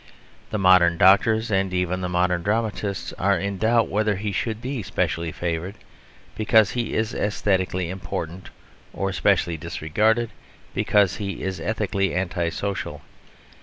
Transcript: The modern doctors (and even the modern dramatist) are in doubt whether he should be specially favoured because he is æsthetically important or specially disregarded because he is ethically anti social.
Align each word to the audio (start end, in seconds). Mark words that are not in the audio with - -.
The 0.49 0.57
modern 0.57 0.97
doctors 0.97 1.51
(and 1.51 1.71
even 1.71 2.01
the 2.01 2.09
modern 2.09 2.41
dramatist) 2.41 3.13
are 3.19 3.37
in 3.37 3.59
doubt 3.59 3.87
whether 3.87 4.15
he 4.15 4.31
should 4.31 4.59
be 4.59 4.81
specially 4.81 5.31
favoured 5.31 5.75
because 6.35 6.71
he 6.71 6.95
is 6.95 7.13
æsthetically 7.13 7.87
important 7.91 8.49
or 8.93 9.13
specially 9.13 9.57
disregarded 9.57 10.31
because 10.73 11.17
he 11.17 11.43
is 11.43 11.59
ethically 11.59 12.15
anti 12.15 12.49
social. 12.49 13.03